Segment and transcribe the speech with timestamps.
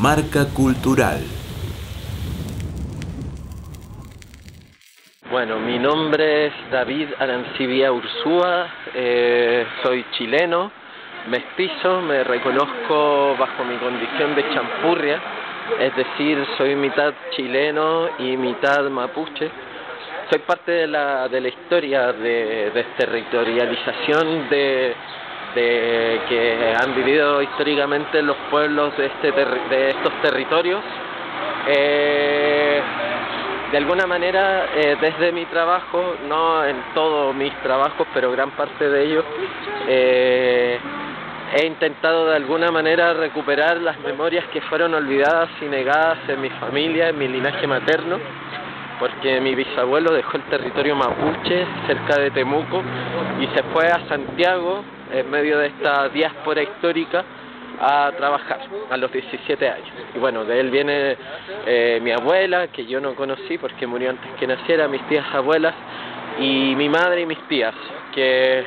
[0.00, 1.20] Marca Cultural.
[5.30, 10.72] Bueno, mi nombre es David Arancibia Ursúa, eh, soy chileno,
[11.28, 15.22] mestizo, me reconozco bajo mi condición de champurria,
[15.78, 19.50] es decir, soy mitad chileno y mitad mapuche.
[20.28, 24.94] Soy parte de la, de la historia de desterritorialización de,
[25.54, 30.80] de que han vivido históricamente los pueblos de, este de estos territorios.
[31.66, 32.82] Eh,
[33.70, 38.88] de alguna manera, eh, desde mi trabajo, no en todos mis trabajos, pero gran parte
[38.88, 39.24] de ellos,
[39.88, 40.78] eh,
[41.56, 46.50] he intentado de alguna manera recuperar las memorias que fueron olvidadas y negadas en mi
[46.50, 48.18] familia, en mi linaje materno,
[48.98, 52.82] porque mi bisabuelo dejó el territorio mapuche cerca de Temuco
[53.40, 57.24] y se fue a Santiago en medio de esta diáspora histórica
[57.80, 59.88] a trabajar a los 17 años.
[60.14, 61.16] Y bueno, de él viene
[61.66, 65.74] eh, mi abuela, que yo no conocí porque murió antes que naciera, mis tías abuelas,
[66.38, 67.74] y mi madre y mis tías,
[68.14, 68.64] que,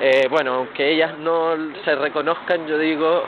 [0.00, 3.24] eh, bueno, aunque ellas no se reconozcan, yo digo,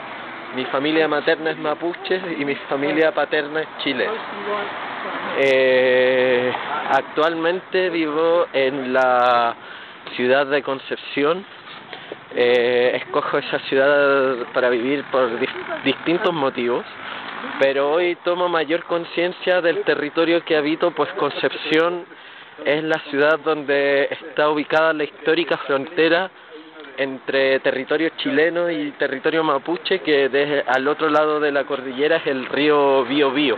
[0.55, 4.11] mi familia materna es mapuche y mi familia paterna es chilena.
[5.41, 6.51] Eh,
[6.89, 9.55] actualmente vivo en la
[10.15, 11.45] ciudad de Concepción,
[12.35, 15.29] eh, escojo esa ciudad para vivir por
[15.83, 16.85] distintos motivos,
[17.59, 22.05] pero hoy tomo mayor conciencia del territorio que habito, pues Concepción
[22.65, 26.29] es la ciudad donde está ubicada la histórica frontera
[26.99, 32.27] entre territorio chileno y territorio mapuche, que desde al otro lado de la cordillera es
[32.27, 33.55] el río Biobío.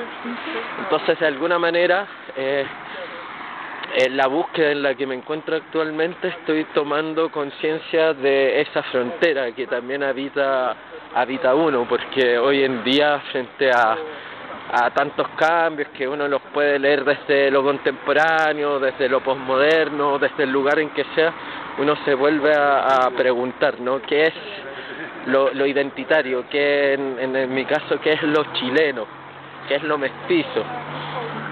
[0.83, 2.05] Entonces, de alguna manera,
[2.37, 2.63] eh,
[3.95, 9.51] en la búsqueda en la que me encuentro actualmente estoy tomando conciencia de esa frontera
[9.53, 10.75] que también habita,
[11.15, 13.97] habita uno, porque hoy en día frente a,
[14.71, 20.43] a tantos cambios que uno los puede leer desde lo contemporáneo, desde lo posmoderno, desde
[20.43, 21.33] el lugar en que sea,
[21.77, 24.01] uno se vuelve a, preguntar, ¿no?
[24.01, 24.33] ¿Qué es
[25.27, 26.45] lo, identitario?
[26.49, 29.05] ¿Qué en, mi caso, qué es lo chileno?
[29.67, 30.63] ¿Qué es lo mestizo?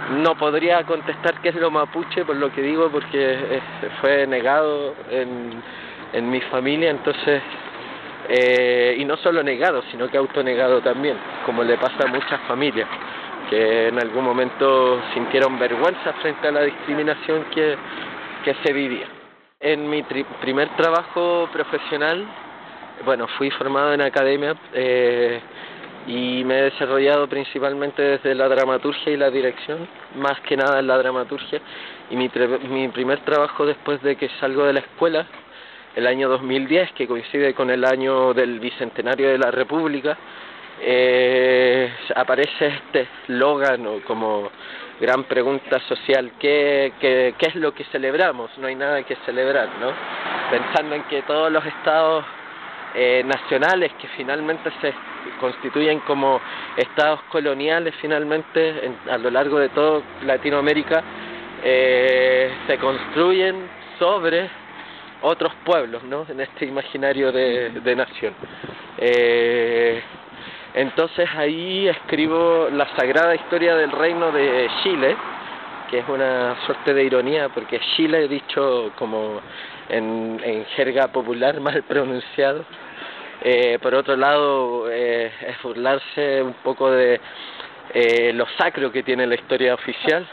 [0.10, 3.62] no podría contestar qué es lo mapuche por lo que digo porque
[4.02, 5.62] fue negado en,
[6.14, 7.44] en mi familia entonces
[8.28, 11.16] eh, y no solo negado sino que autonegado también
[11.46, 12.90] como le pasa a muchas familias
[13.52, 17.78] que en algún momento sintieron vergüenza frente a la discriminación que,
[18.44, 19.19] que se vivía
[19.62, 20.04] en mi
[20.42, 22.26] primer trabajo profesional
[23.04, 25.42] bueno fui formado en academia eh,
[26.08, 30.88] y me he desarrollado principalmente desde la dramaturgia y la dirección, más que nada en
[30.88, 31.62] la dramaturgia.
[32.10, 32.32] Y mi,
[32.70, 35.28] mi primer trabajo después de que salgo de la escuela,
[35.96, 40.18] el año 2010, que coincide con el año del Bicentenario de la República,
[40.82, 44.50] eh, aparece este eslogan o como
[45.00, 48.52] gran pregunta social, ¿qué, ¿qué, qué es lo que celebramos?
[48.58, 49.92] No hay nada que celebrar, ¿no?
[50.52, 52.26] Pensando en que todos los estados
[52.96, 54.94] eh, nacionales que finalmente se
[55.40, 56.42] constituyen como
[56.76, 61.04] estados coloniales finalmente a lo largo de toda Latinoamérica
[61.64, 63.70] eh, se construyen
[64.00, 64.50] sobre
[65.22, 66.26] otros pueblos ¿no?
[66.30, 68.34] en este imaginario de, de nación.
[68.98, 70.02] Eh,
[70.74, 75.16] entonces ahí escribo la sagrada historia del reino de Chile,
[75.90, 79.42] que es una suerte de ironía porque Chile dicho como
[79.90, 82.66] en, en jerga popular mal pronunciado.
[83.42, 87.20] Eh, por otro lado, eh, es burlarse un poco de
[87.94, 90.28] eh, lo sacro que tiene la historia oficial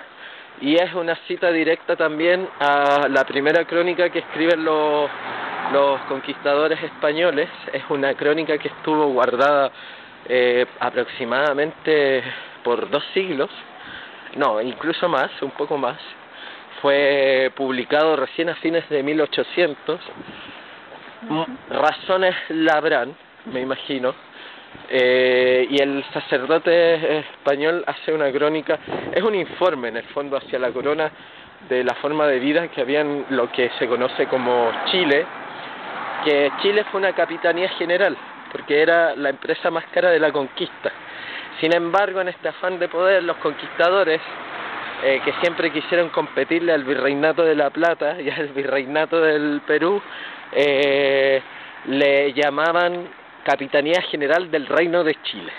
[0.60, 5.08] y es una cita directa también a la primera crónica que escriben los,
[5.72, 7.48] los conquistadores españoles.
[7.72, 9.70] Es una crónica que estuvo guardada
[10.28, 12.22] eh, aproximadamente
[12.62, 13.50] por dos siglos,
[14.36, 15.98] no, incluso más, un poco más,
[16.82, 20.00] fue publicado recién a fines de 1800.
[21.70, 23.16] Razones labrán,
[23.46, 24.14] me imagino,
[24.88, 28.78] eh, y el sacerdote español hace una crónica,
[29.12, 31.10] es un informe en el fondo hacia la corona
[31.68, 35.26] de la forma de vida que había en lo que se conoce como Chile,
[36.24, 38.16] que Chile fue una capitanía general,
[38.56, 40.90] porque era la empresa más cara de la conquista.
[41.60, 44.18] Sin embargo, en este afán de poder, los conquistadores
[45.04, 50.00] eh, que siempre quisieron competirle al virreinato de La Plata y al virreinato del Perú,
[50.52, 51.42] eh,
[51.88, 53.08] le llamaban
[53.44, 55.52] Capitanía General del Reino de Chile.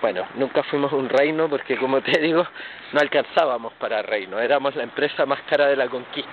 [0.00, 2.46] Bueno, nunca fuimos un reino porque, como te digo,
[2.92, 6.30] no alcanzábamos para reino, éramos la empresa más cara de la conquista.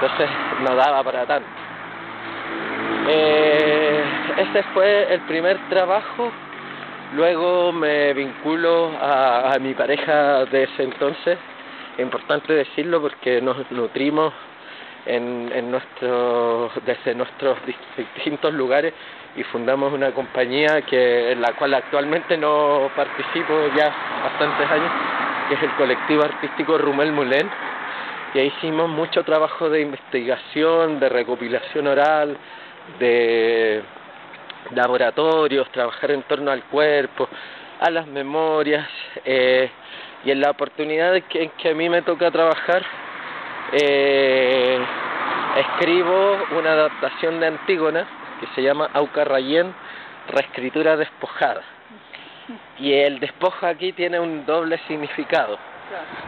[0.00, 0.30] Entonces
[0.60, 1.48] no daba para tanto.
[3.10, 3.67] Eh,
[4.38, 6.30] ese fue el primer trabajo
[7.14, 11.38] Luego me vinculo a, mi pareja de ese entonces,
[11.96, 14.34] es importante decirlo porque nos nutrimos
[15.06, 17.56] en, en nuestro, desde nuestros
[17.96, 18.92] distintos lugares
[19.36, 23.90] y fundamos una compañía que en la cual actualmente no participo ya
[24.24, 24.92] bastantes años,
[25.48, 27.48] que es el colectivo artístico Rumel Mulén.
[28.34, 32.36] Y ahí hicimos mucho trabajo de investigación, de recopilación oral,
[32.98, 33.82] de
[34.72, 37.28] laboratorios, trabajar en torno al cuerpo,
[37.80, 38.88] a las memorias,
[39.24, 39.70] eh,
[40.24, 42.84] y en la oportunidad que, en que a mí me toca trabajar,
[43.72, 44.78] eh,
[45.56, 48.06] escribo una adaptación de Antígona
[48.40, 49.74] que se llama Auca Rayén,
[50.28, 51.62] reescritura despojada.
[52.78, 55.58] Y el despojo aquí tiene un doble significado,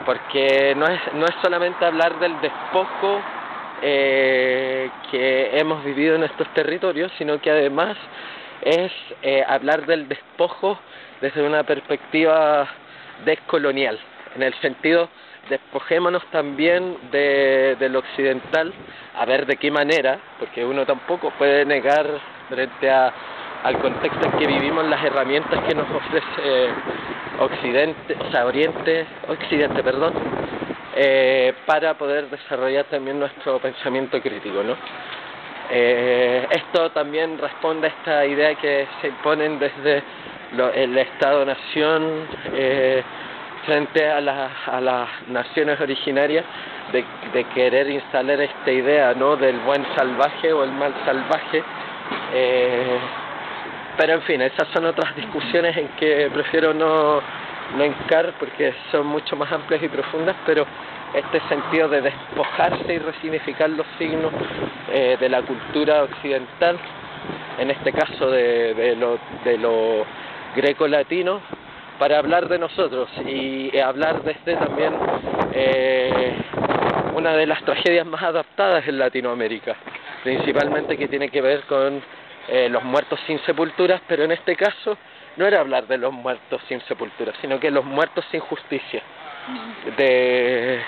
[0.04, 3.20] porque no es, no es solamente hablar del despojo
[3.82, 7.96] eh, que hemos vivido en estos territorios, sino que además
[8.62, 8.92] es
[9.22, 10.78] eh, hablar del despojo
[11.20, 12.68] desde una perspectiva
[13.24, 13.98] descolonial,
[14.36, 15.08] en el sentido
[15.48, 18.72] despojémonos también de, lo occidental,
[19.16, 22.06] a ver de qué manera, porque uno tampoco puede negar
[22.48, 23.12] frente a,
[23.64, 26.70] al contexto en que vivimos las herramientas que nos ofrece
[27.38, 30.12] Occidente, o sea, Oriente, Occidente, perdón,
[30.96, 34.76] eh, para poder desarrollar también nuestro pensamiento crítico, ¿no?
[35.72, 40.02] Eh, esto también responde a esta idea que se imponen desde
[40.74, 43.04] el Estado-Nación eh,
[43.64, 44.16] frente a,
[44.66, 46.44] a, las naciones originarias
[46.90, 49.36] de, de, querer instalar esta idea ¿no?
[49.36, 51.62] del buen salvaje o el mal salvaje.
[52.34, 52.98] Eh,
[53.96, 57.20] pero en fin, esas son otras discusiones en que prefiero no,
[57.76, 60.66] no encar porque son mucho más amplias y profundas, pero
[61.14, 64.32] este sentido de despojarse y resignificar los signos
[64.92, 66.78] eh, de la cultura occidental,
[67.58, 70.04] en este caso de, de lo, de lo
[70.54, 71.40] greco-latino,
[71.98, 74.94] para hablar de nosotros y hablar desde también
[75.52, 76.32] eh,
[77.14, 79.76] una de las tragedias más adaptadas en Latinoamérica,
[80.22, 82.02] principalmente que tiene que ver con
[82.48, 84.96] eh, los muertos sin sepulturas, pero en este caso
[85.36, 89.02] no era hablar de los muertos sin sepultura, sino que los muertos sin justicia,
[89.96, 90.80] de,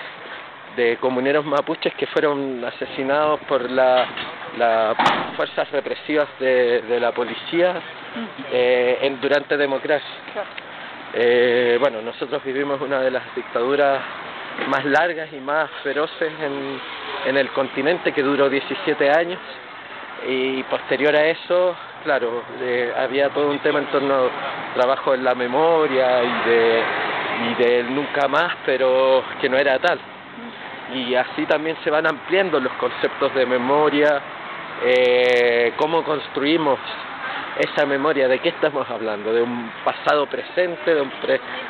[0.77, 4.09] de comuneros mapuches que fueron asesinados por las
[5.37, 7.81] fuerzas represivas de, de la policía
[8.53, 10.07] eh, en, durante democracia.
[11.15, 14.01] Eh, bueno, nosotros vivimos una de las dictaduras
[14.69, 16.81] más largas y más feroces en,
[17.27, 19.41] en el continente que duró 17 años
[20.27, 22.43] y posterior a eso, claro,
[22.99, 24.31] había todo un tema en torno al
[24.75, 26.83] trabajo en la memoria y de,
[27.49, 29.99] y de nunca más, pero que no era tal.
[30.95, 34.21] Y así también se van ampliando los conceptos de memoria,
[34.85, 36.79] eh, cómo construimos
[37.59, 39.33] esa memoria, ¿de qué estamos hablando?
[39.33, 41.13] ¿De un pasado presente, de un,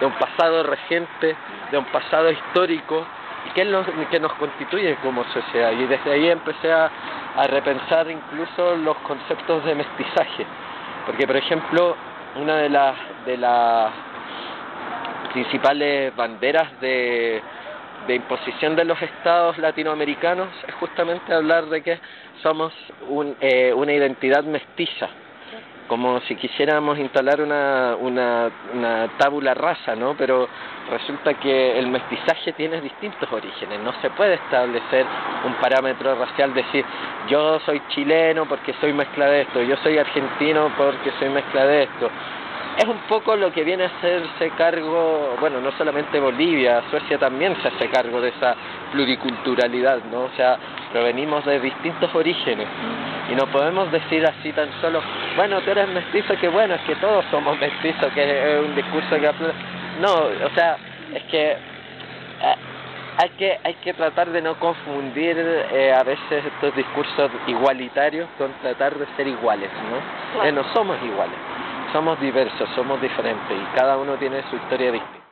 [0.00, 1.37] de un pasado reciente,
[1.70, 3.05] de un pasado histórico?
[3.46, 5.72] ¿Y qué es lo que nos constituye como sociedad?
[5.72, 6.90] Y desde ahí empecé a,
[7.36, 10.46] a repensar incluso los conceptos de mestizaje.
[11.06, 11.96] Porque, por ejemplo,
[12.36, 12.96] una de las,
[13.26, 13.90] de las
[15.32, 17.42] principales banderas de,
[18.06, 21.98] de imposición de los estados latinoamericanos es justamente hablar de que
[22.42, 22.72] somos
[23.08, 25.08] un, eh, una identidad mestiza
[25.92, 30.14] como si quisiéramos instalar una, una, una tábula rasa, ¿no?
[30.17, 30.48] Pero
[30.90, 35.05] resulta que el mestizaje tiene distintos orígenes, no se puede establecer
[35.44, 36.82] un parámetro racial, decir
[37.28, 41.82] yo soy chileno porque soy mezcla de esto, yo soy argentino porque soy mezcla de
[41.82, 42.10] esto.
[42.78, 47.55] Es un poco lo que viene a hacerse cargo, bueno, no solamente Bolivia, Suecia también
[47.60, 48.56] se hace cargo de esa
[48.93, 50.22] pluriculturalidad, ¿no?
[50.22, 50.56] O sea,
[50.90, 52.67] provenimos de distintos orígenes
[53.32, 55.01] y no podemos decir así tan solo,
[55.36, 59.08] bueno, tú eres mestizo, que bueno, es que todos somos mestizos, que es un discurso
[59.17, 59.32] que...
[60.01, 60.77] No, o sea,
[61.15, 62.56] es que eh,
[63.17, 68.53] hay que hay que tratar de no confundir eh, a veces estos discursos igualitarios con
[68.60, 70.44] tratar de ser iguales, ¿no?
[70.44, 71.36] Eh, no somos iguales,
[71.93, 75.27] somos diversos, somos diferentes y cada uno tiene su historia distinta.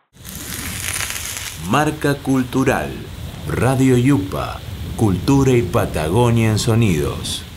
[1.69, 2.91] Marca Cultural,
[3.47, 4.59] Radio Yupa,
[4.97, 7.50] Cultura y Patagonia en Sonidos.